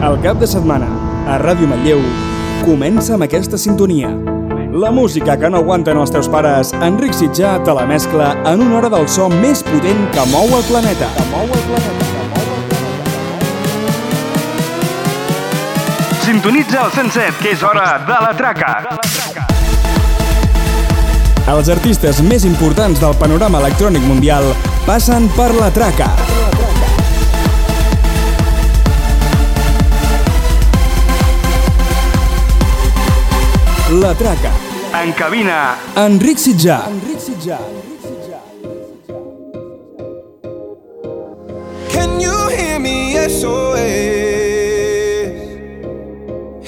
[0.00, 0.86] El cap de setmana,
[1.28, 1.98] a Ràdio Manlleu,
[2.64, 4.08] comença amb aquesta sintonia.
[4.72, 8.78] La música que no aguanten els teus pares, Enric Sitjà te la mescla en una
[8.78, 11.10] hora del so més potent que mou el planeta.
[11.18, 12.08] Que mou el planeta.
[16.24, 18.74] Sintonitza el 107, que és hora de la traca.
[21.52, 24.48] Els artistes més importants del panorama electrònic mundial
[24.88, 26.08] passen per la traca.
[26.08, 26.39] La traca.
[33.92, 36.84] En cabina, Enric Sitjà.
[36.86, 37.58] Enric Sitjà.
[41.88, 43.14] Can you hear me?
[43.14, 43.80] SOS.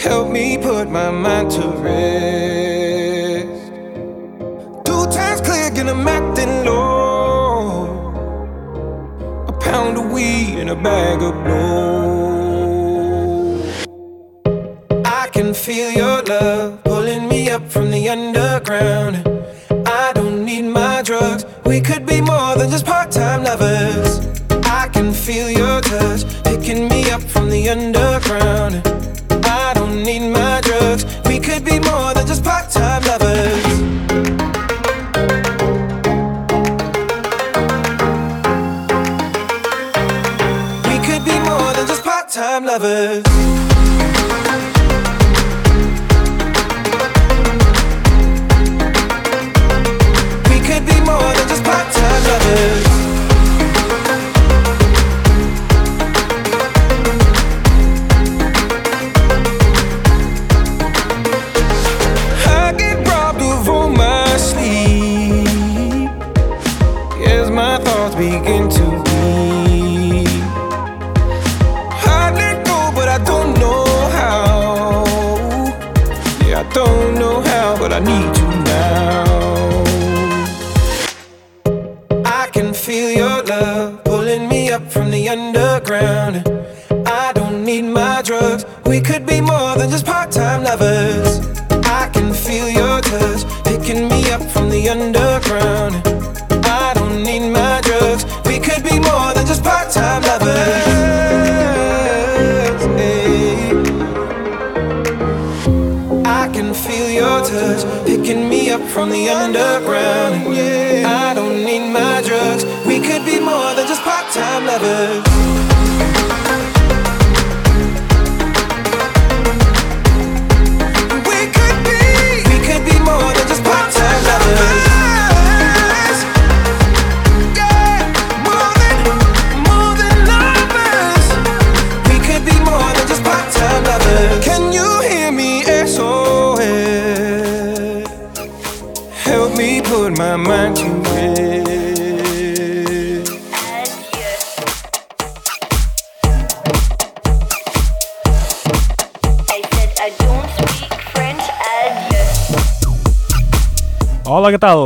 [0.03, 3.71] Help me put my mind to rest.
[4.85, 7.87] Two times click and I'm acting low.
[9.47, 12.02] A pound of weed and a bag of blow.
[18.83, 19.87] Underground.
[19.87, 21.45] I don't need my drugs.
[21.65, 24.21] We could be more than just part-time lovers.
[24.65, 28.83] I can feel your touch picking me up from the underground.
[29.45, 31.05] I don't need my drugs.
[31.27, 33.67] We could be more than just part-time lovers.
[40.89, 43.32] We could be more than just part-time lovers.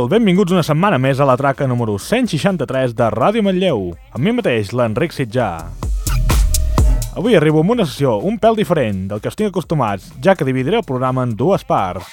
[0.07, 3.89] Benvinguts una setmana més a la traca número 163 de Ràdio Manlleu.
[4.15, 5.47] Amb mi mateix, l'Enric Sitjà.
[7.17, 10.79] Avui arribo amb una sessió un pèl diferent del que estic acostumats, ja que dividiré
[10.79, 12.07] el programa en dues parts.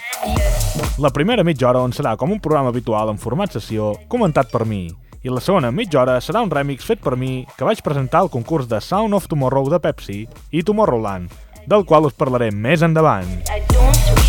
[0.99, 4.65] La primera mitja hora on serà com un programa habitual en format sessió, comentat per
[4.67, 4.89] mi,
[5.23, 8.33] i la segona mitja hora serà un remix fet per mi que vaig presentar al
[8.33, 11.31] concurs de Sound of Tomorrow de Pepsi i Tomorrowland,
[11.71, 13.39] del qual us parlaré més endavant.
[13.55, 14.24] I don't.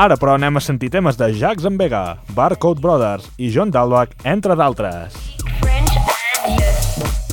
[0.00, 4.14] Ara, però, anem a sentir temes de Jacques en Vega, Barcode Brothers i John Dalbach,
[4.24, 5.12] entre d'altres.
[5.60, 6.70] Adieu.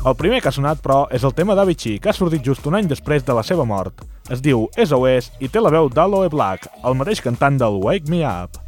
[0.08, 2.76] El primer que ha sonat, però, és el tema d'Avicii, que ha sortit just un
[2.76, 4.04] any després de la seva mort.
[4.32, 8.22] Es diu SOS i té la veu d'Aloe Black, el mateix cantant del Wake Me
[8.28, 8.60] Up.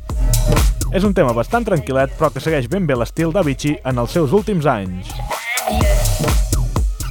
[0.96, 4.32] És un tema bastant tranquil·let, però que segueix ben bé l'estil d'Avicii en els seus
[4.32, 5.12] últims anys.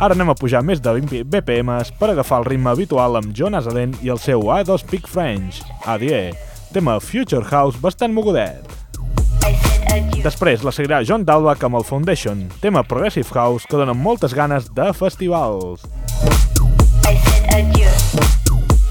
[0.00, 3.56] Ara anem a pujar més de 20 BPMs per agafar el ritme habitual amb John
[3.60, 8.64] Azaden i el seu I Don't Speak French, ADE, tema Future House bastant mogudet.
[10.22, 14.68] Després la seguirà John Dalbach amb el Foundation, tema Progressive House que dona moltes ganes
[14.74, 15.86] de festivals.
[17.08, 17.92] I said adieu.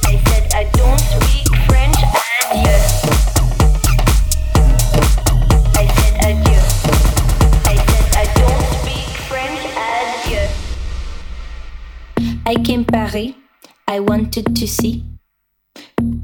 [0.08, 1.98] I said I don't speak French.
[12.48, 13.34] I came Paris.
[13.90, 15.04] I wanted to see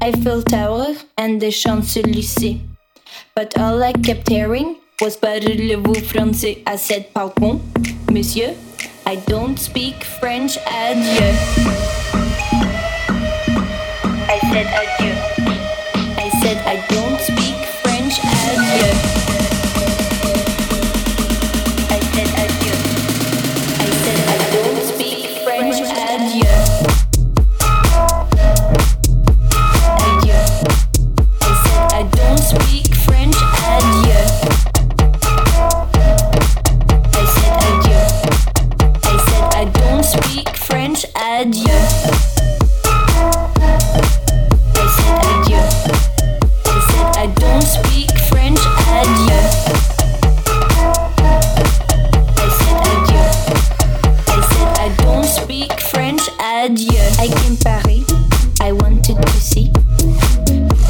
[0.00, 2.60] Eiffel Tower and the Champs-Élysées.
[3.34, 6.62] But all I kept hearing was Parlez-vous français?
[6.66, 7.60] I said, Pardon,
[8.10, 8.54] monsieur?
[9.06, 10.56] I don't speak French.
[10.66, 11.34] Adieu.
[14.28, 15.14] I said adieu.
[16.16, 18.18] I said I don't speak French.
[18.24, 19.23] Adieu.
[41.36, 41.66] Adieu.
[44.72, 45.64] I said adieu.
[46.64, 48.60] I said I don't speak French.
[48.94, 49.42] Adieu.
[52.38, 53.26] I said adieu.
[54.28, 56.22] I said I don't speak French.
[56.38, 57.02] Adieu.
[57.18, 58.06] I came Paris.
[58.60, 59.72] I wanted to see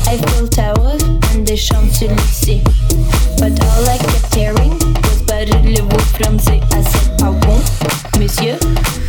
[0.07, 0.99] Eiffel Tower
[1.33, 2.63] and the Champs-Élysées.
[3.39, 4.77] But all I kept hearing
[5.09, 6.61] was Parlez-vous français?
[6.75, 7.63] I said pardon,
[8.19, 8.59] monsieur.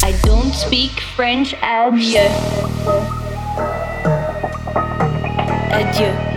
[0.02, 1.56] I don't speak French.
[1.62, 2.22] Adieu.
[5.72, 6.35] Adieu.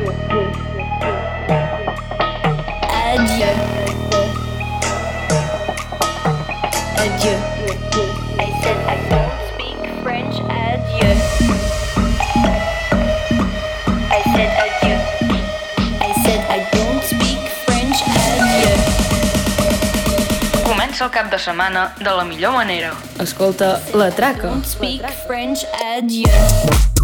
[21.39, 22.93] De setmana de la millor manera.
[23.21, 24.49] Escolta, la traca.
[24.49, 25.65] Don't speak French.
[25.97, 26.27] Adieu.
[26.27, 26.98] Adieu.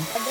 [0.00, 0.23] El cap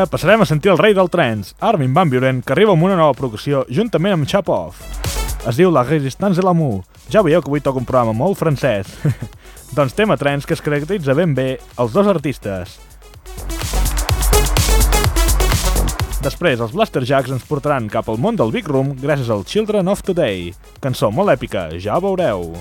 [0.00, 2.94] Ara passarem a sentir el rei del trens, Armin Van Buren, que arriba amb una
[2.96, 4.78] nova producció juntament amb Chapov.
[5.44, 6.86] Es diu La Résistance de l'amour.
[7.12, 8.88] Ja veieu que avui toca un programa molt francès.
[9.76, 12.78] doncs tema trens que es caracteritza ben bé els dos artistes.
[16.24, 19.92] Després, els Blaster Jacks ens portaran cap al món del Big Room gràcies al Children
[19.92, 22.54] of Today, cançó molt èpica, ja ho veureu.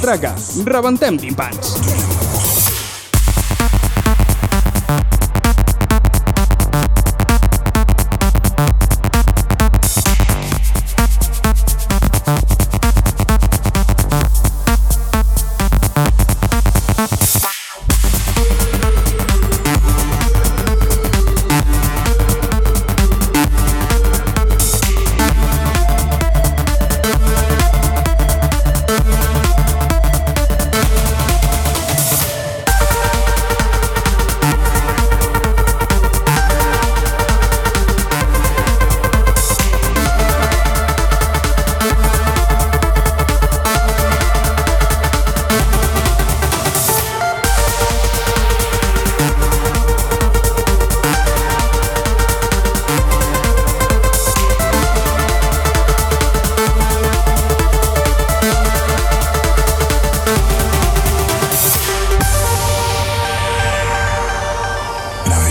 [0.00, 0.34] La traca.
[0.64, 2.09] Rebentem timpans.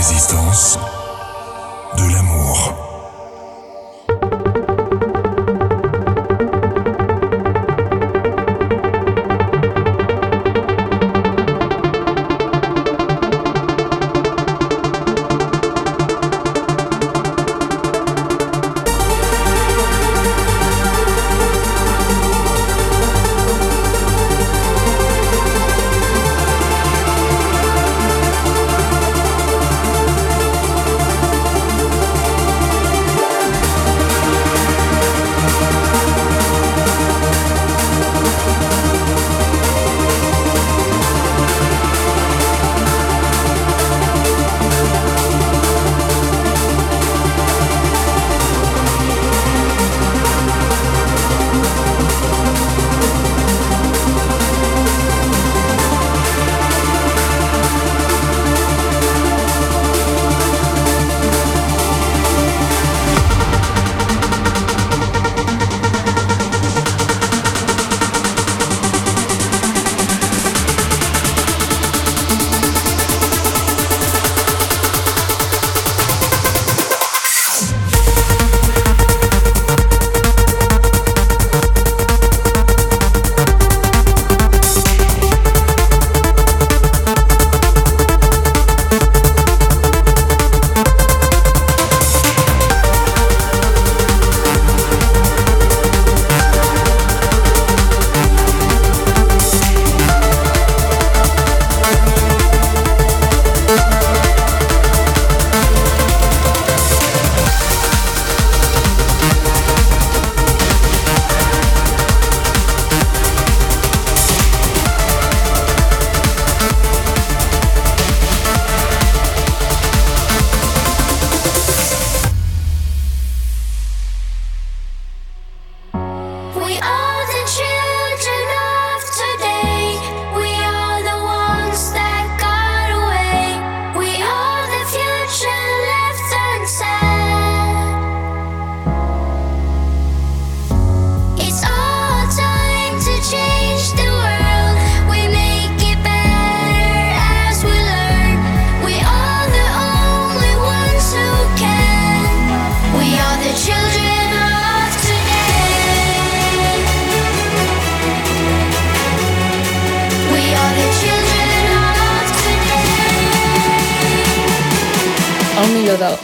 [0.00, 0.78] Résistance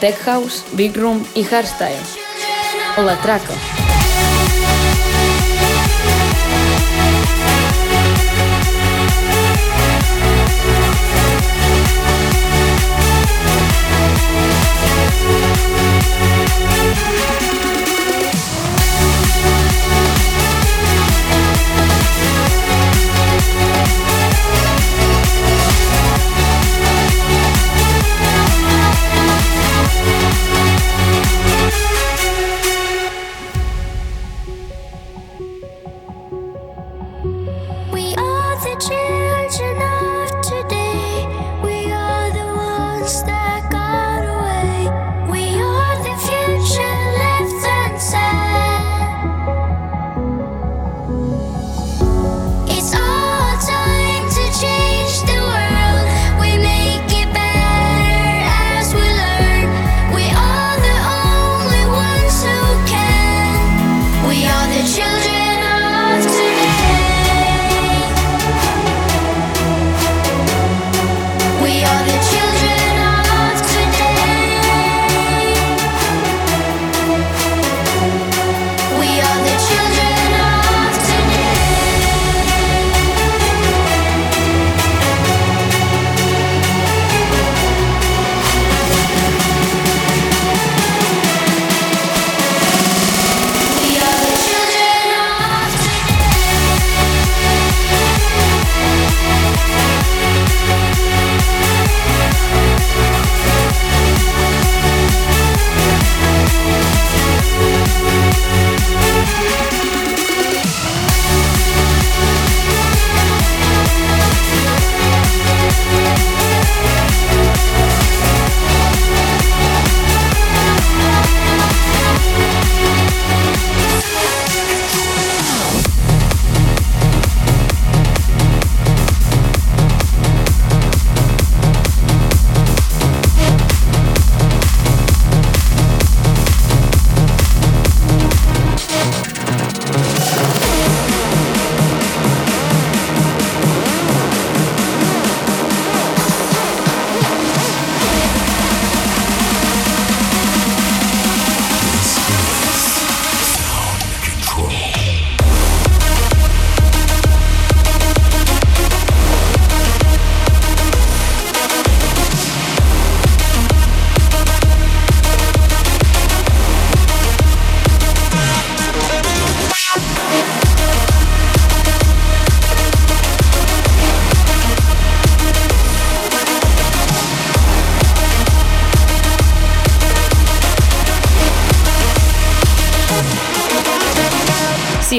[0.07, 1.99] Tech House, Big Room y Hardstyle.
[2.97, 3.76] O Batraco.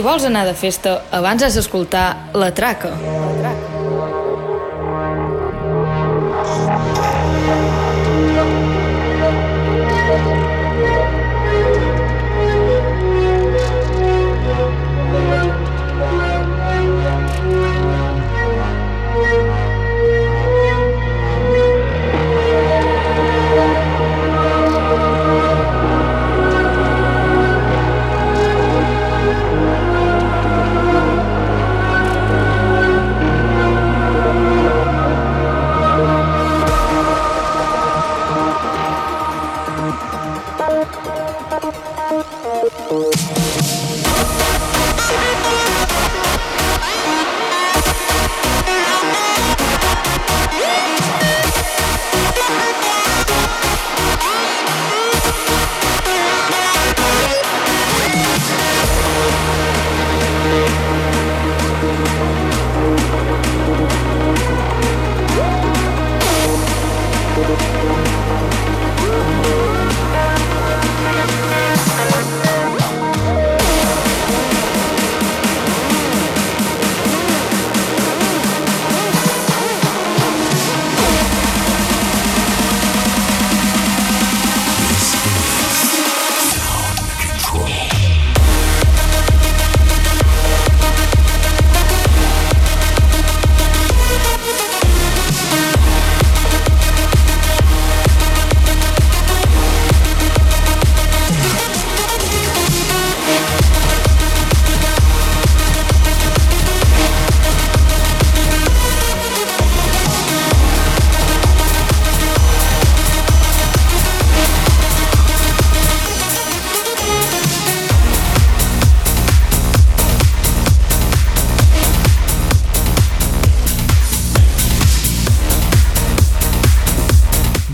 [0.07, 2.05] vols anar de festa, abans has d'escoltar
[2.43, 2.93] La Traca.
[2.95, 3.77] La Traca.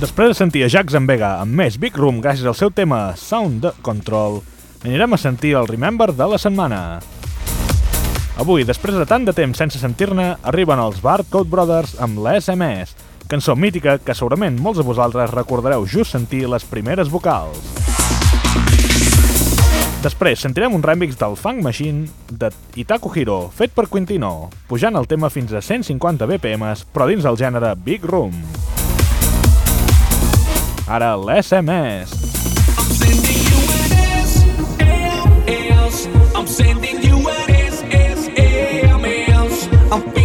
[0.03, 3.69] Després de sentir a Jacques Vega amb més Big Room gràcies al seu tema Sound
[3.85, 4.41] Control,
[4.83, 6.99] anirem a sentir el Remember de la setmana.
[8.35, 12.97] Avui, després de tant de temps sense sentir-ne, arriben els Barcode Brothers amb la SMS,
[13.31, 17.63] cançó mítica que segurament molts de vosaltres recordareu just sentir les primeres vocals.
[20.03, 25.07] Després sentirem un remix del Funk Machine de Itaku Hiro, fet per Quintino, pujant el
[25.07, 28.35] tema fins a 150 BPMs, però dins del gènere Big Room.
[30.87, 32.11] Ara l'SMS.
[36.35, 38.53] I'm sending you an SMS.
[39.91, 40.22] I'm feeling that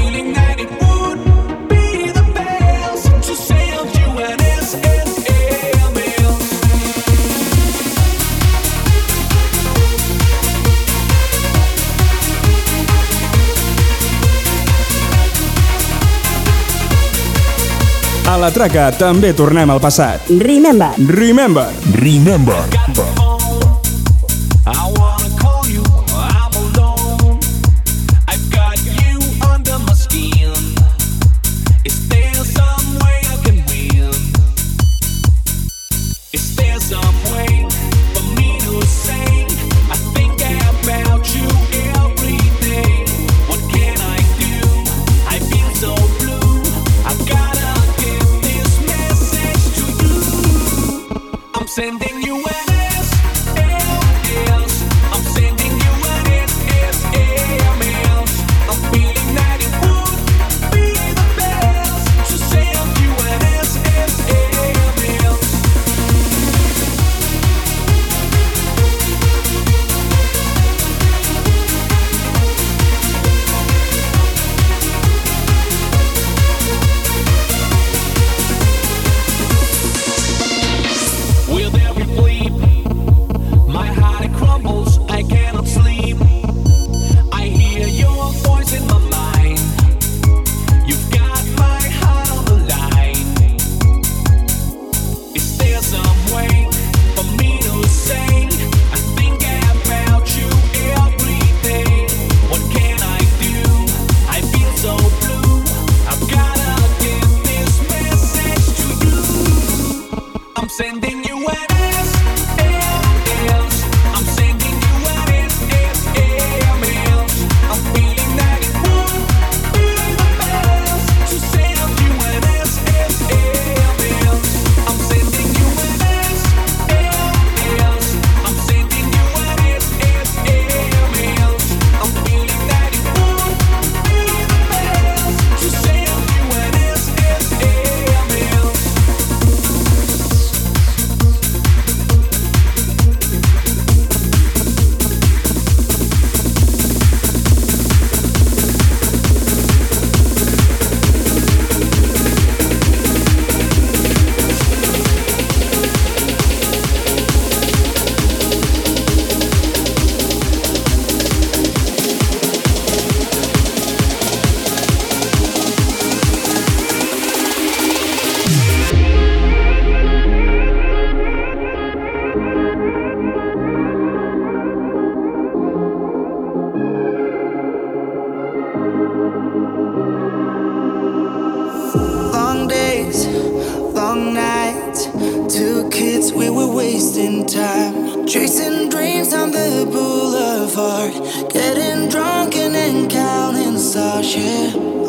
[18.29, 20.29] A la traca també tornem al passat.
[20.29, 20.91] Remember.
[21.17, 21.71] Remember.
[21.97, 22.61] Remember.
[22.77, 23.28] I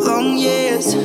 [0.10, 0.96] Long years,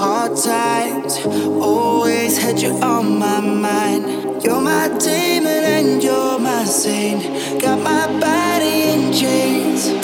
[0.00, 1.18] hard times.
[1.60, 4.42] Always had you on my mind.
[4.42, 7.60] You're my demon and you're my saint.
[7.60, 9.97] Got my body in chains.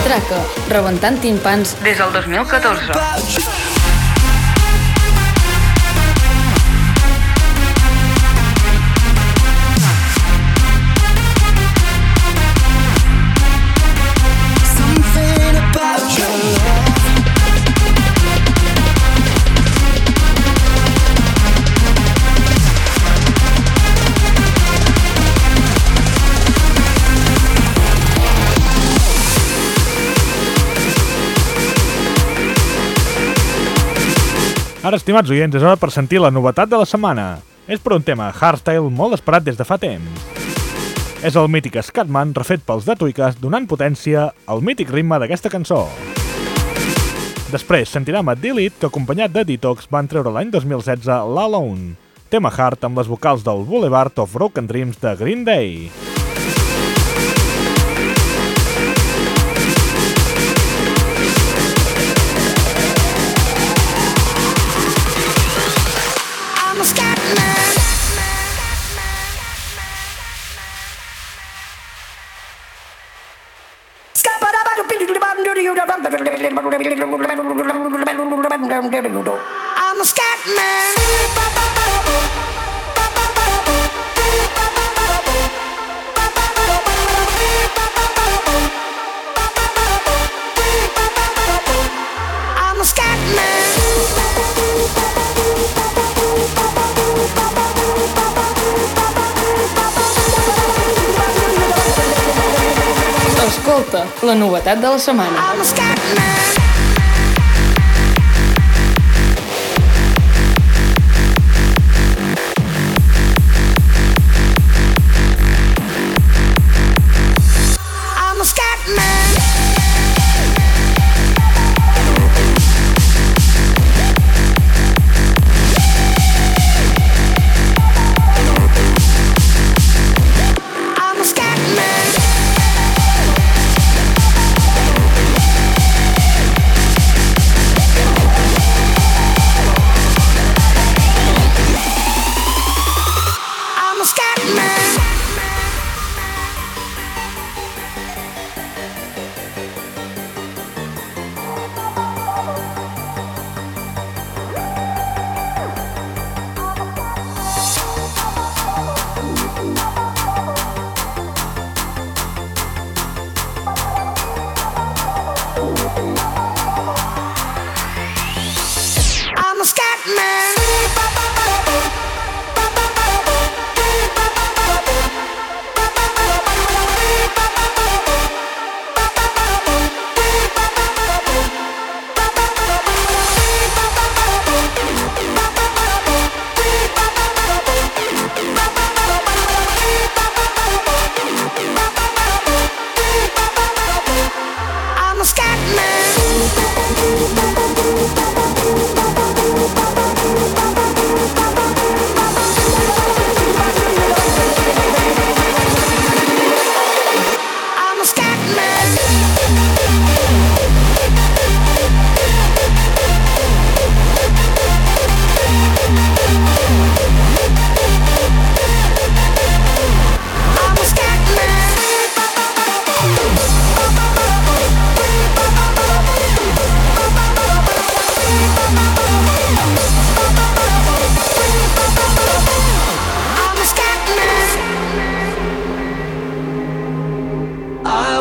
[0.00, 0.08] Love.
[0.08, 3.69] La Traca, rebentant timpans Des del 2014.
[34.90, 37.36] Ara, estimats oients, és hora per sentir la novetat de la setmana.
[37.70, 40.24] És per un tema hardstyle molt esperat des de fa temps.
[41.22, 45.84] És el mític Scatman refet pels de Tuiques donant potència al mític ritme d'aquesta cançó.
[47.54, 51.06] Després sentirem a Delete, que acompanyat de Detox van treure l'any 2016
[51.38, 51.94] l'Alone,
[52.26, 56.09] tema hard amb les vocals del Boulevard of Broken Dreams de Green Day.
[79.76, 82.49] I'm a scat man.
[103.80, 105.40] Escolta, la novetat de la setmana.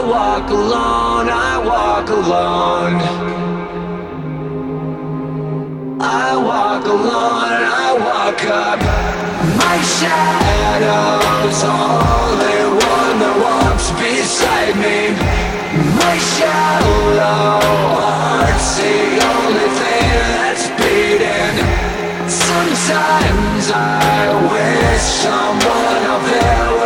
[0.10, 2.98] Walk alone, I walk alone.
[6.02, 8.80] I walk alone, I walk up.
[9.62, 15.00] My shadow's only one that walks beside me.
[16.02, 17.62] My shallow
[18.02, 18.98] heart's the
[19.34, 21.56] only thing that's beating.
[22.28, 26.79] Sometimes I wish someone out there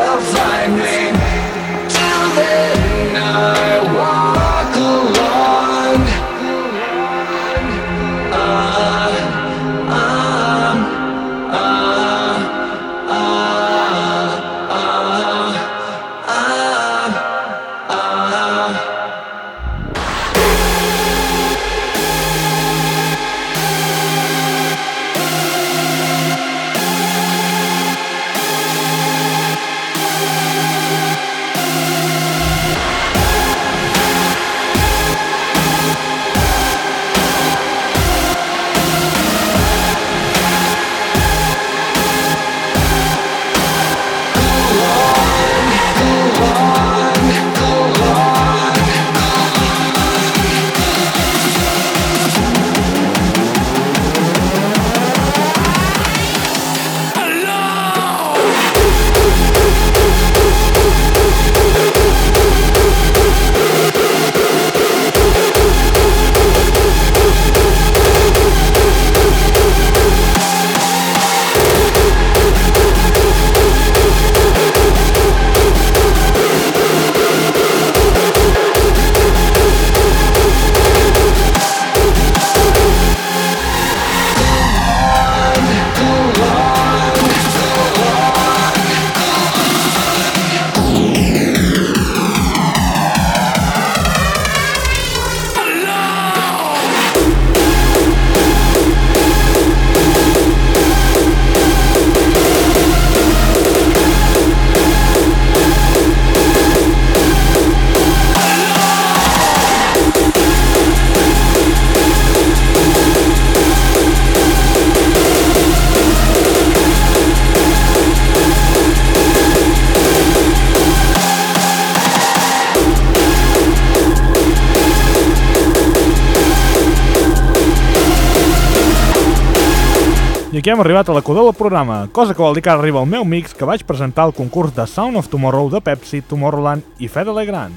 [130.73, 133.21] hem arribat a la coda del programa, cosa que vol dir que arriba el meu
[133.23, 137.33] mix que vaig presentar al concurs de Sound of Tomorrow de Pepsi, Tomorrowland i Fede
[137.35, 137.75] Legrand.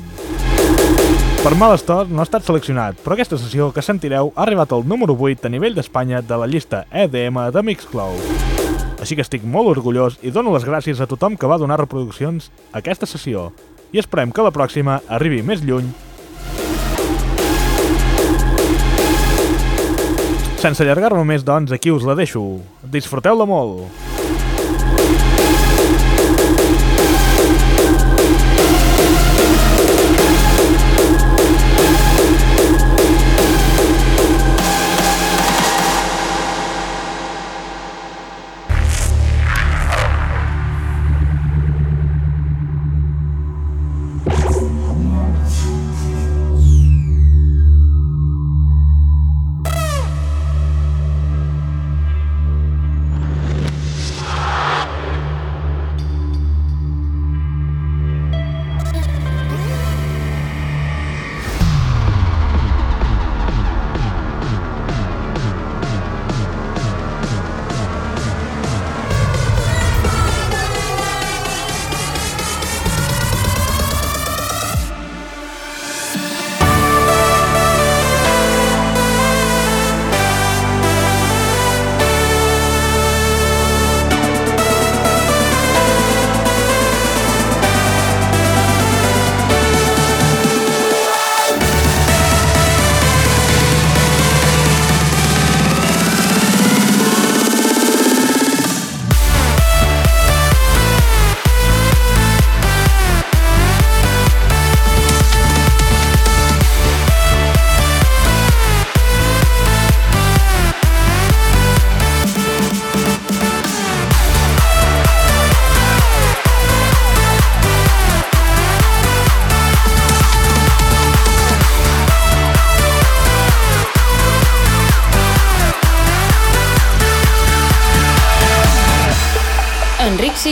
[1.42, 4.86] Per mal estat no ha estat seleccionat, però aquesta sessió que sentireu ha arribat al
[4.88, 8.32] número 8 a nivell d'Espanya de la llista EDM de Mixcloud.
[8.96, 12.48] Així que estic molt orgullós i dono les gràcies a tothom que va donar reproduccions
[12.72, 13.50] a aquesta sessió.
[13.92, 15.92] I esperem que la pròxima arribi més lluny
[20.56, 22.40] Sense allargar-me més, doncs, aquí us la deixo.
[22.96, 24.25] Disfruteu-la molt.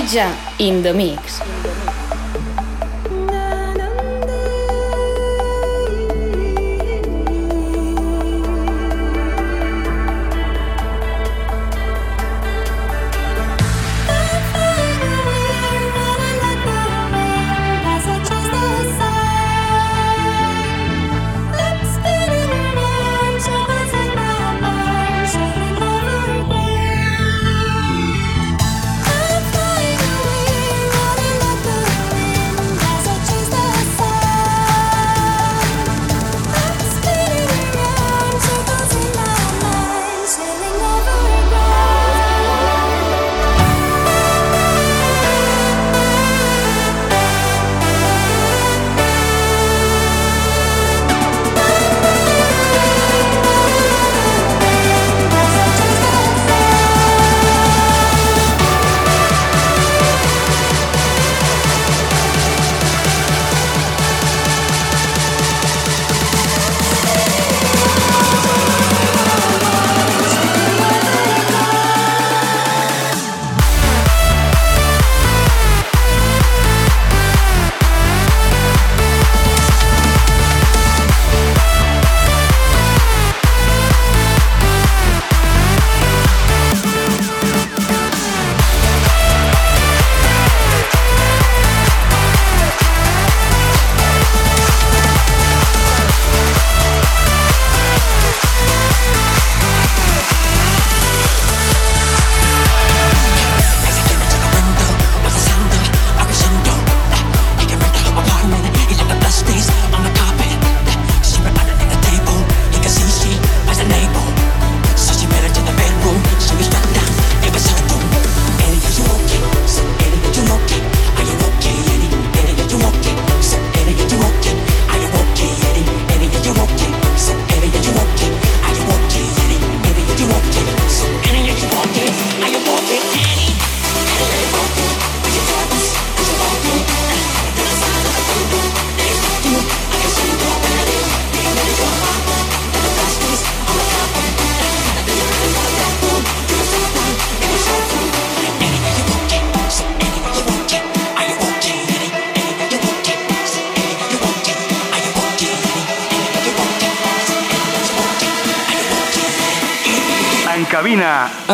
[0.05, 0.29] Sitjà,
[0.59, 1.24] in.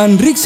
[0.01, 0.39] Enric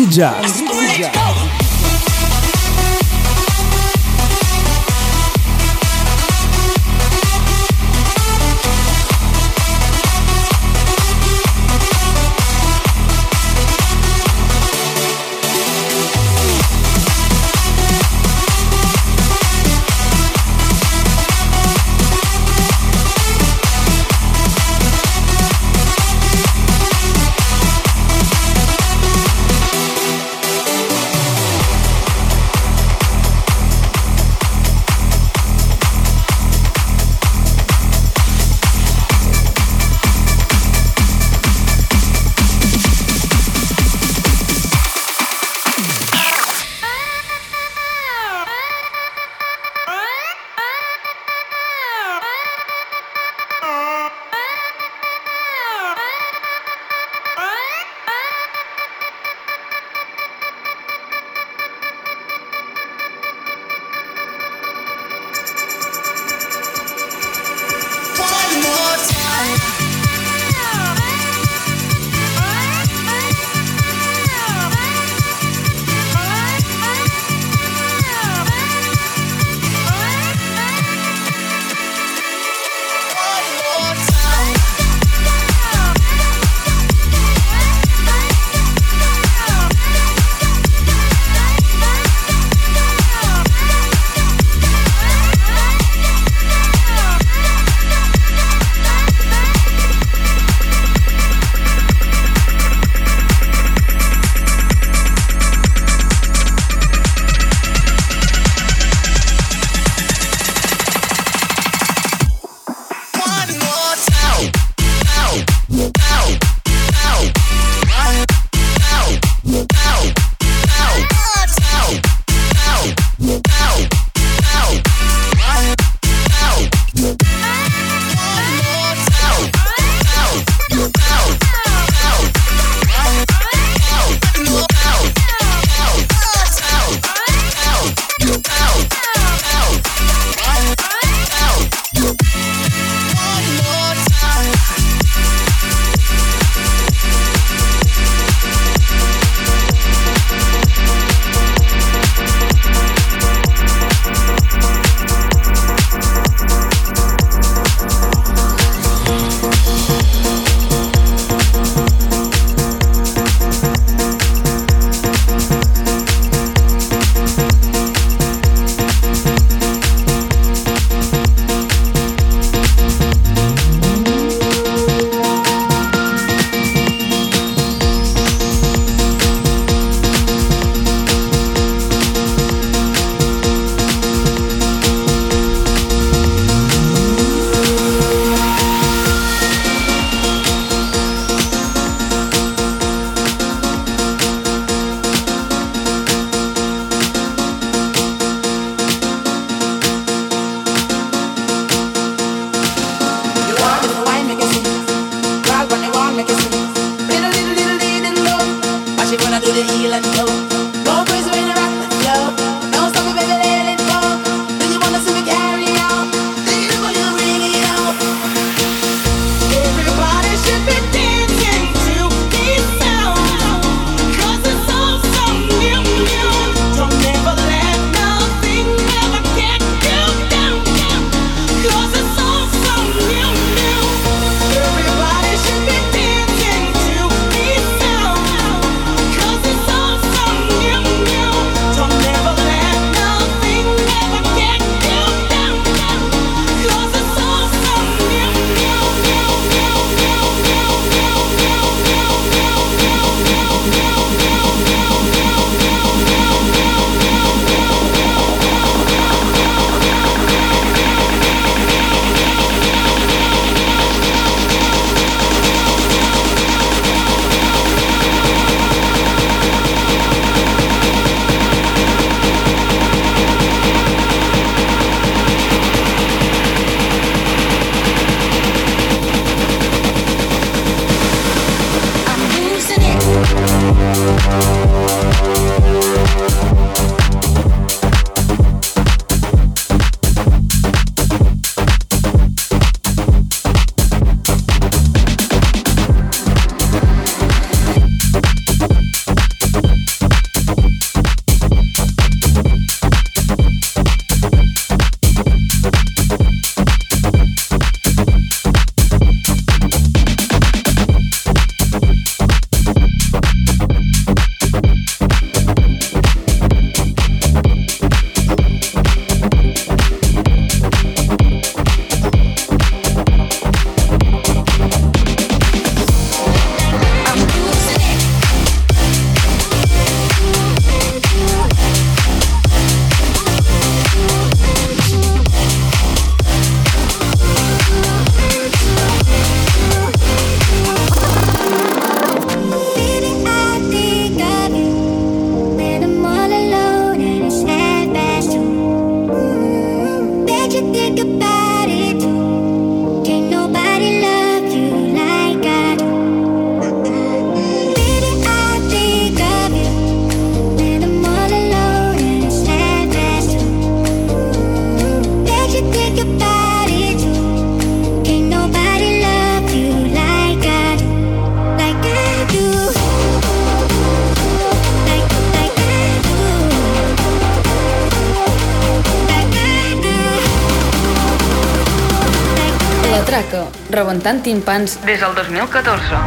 [383.15, 386.03] Traca, rebentant timpans des del 2014.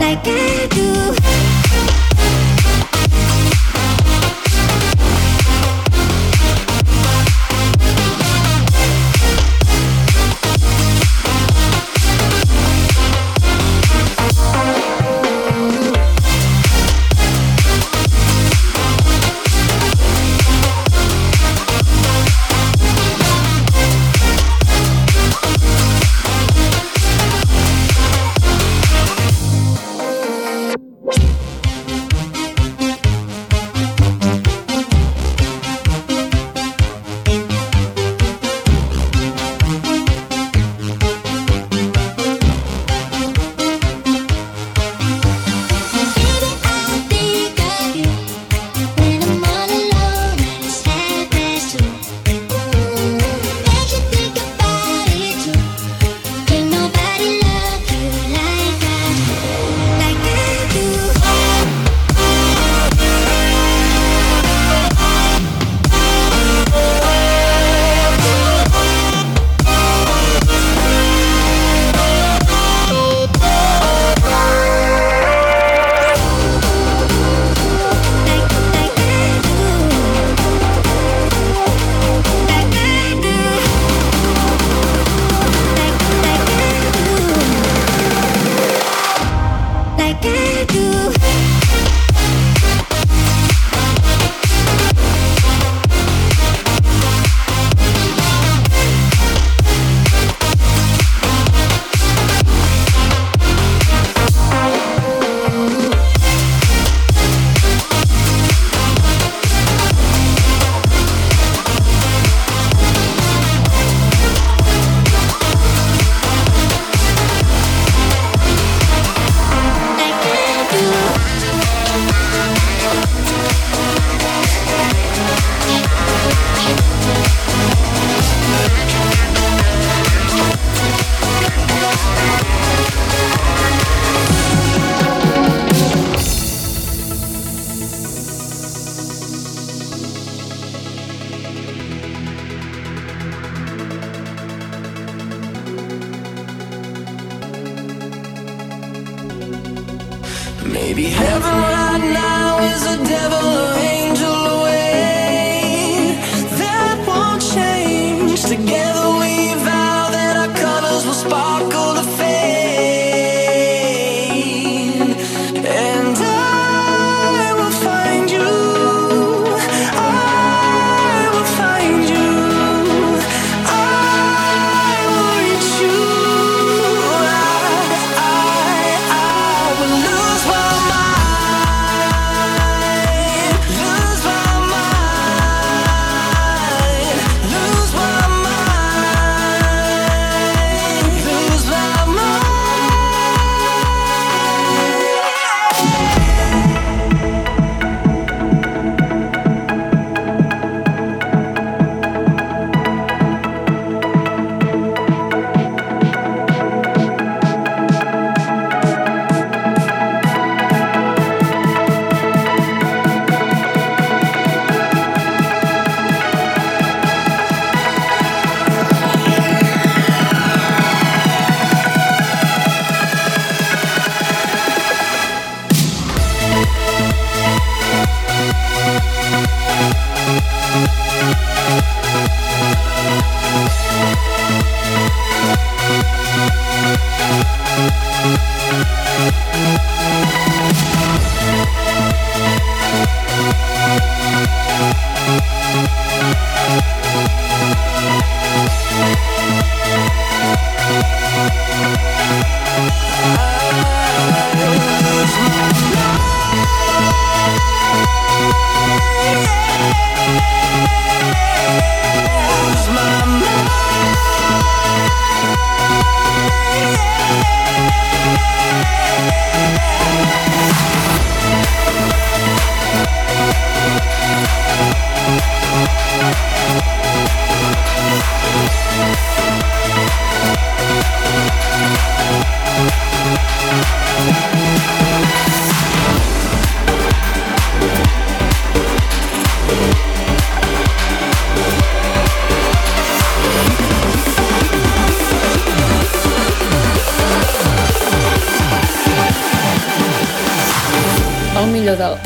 [0.00, 1.45] Like I do.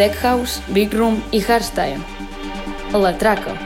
[0.01, 2.01] Tech House, Big Room i Hardstyle.
[2.93, 3.60] La Traca.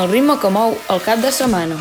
[0.00, 1.76] El ritme que mou el cap de setmana.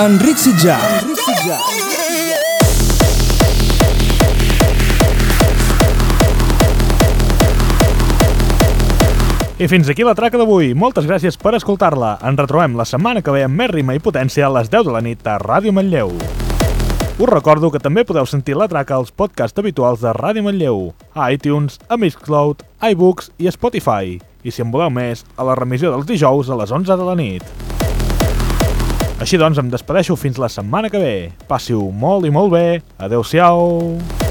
[0.00, 0.78] Enric Sitjà.
[0.80, 1.56] Enric Sitjà.
[9.58, 10.70] I fins aquí la traca d'avui.
[10.72, 12.14] Moltes gràcies per escoltar-la.
[12.24, 14.94] Ens retrobem la setmana que ve amb més rima i potència a les 10 de
[14.94, 16.14] la nit a Ràdio Manlleu.
[17.20, 21.28] Us recordo que també podeu sentir la traca als podcasts habituals de Ràdio Manlleu, a
[21.34, 24.16] iTunes, a Mixcloud, iBooks i Spotify.
[24.16, 27.18] I si en voleu més, a la remissió dels dijous a les 11 de la
[27.20, 27.79] nit.
[29.20, 31.14] Així doncs, em despedeixo fins la setmana que ve.
[31.50, 32.66] Passiu molt i molt bé.
[32.96, 34.29] Adeu-siau.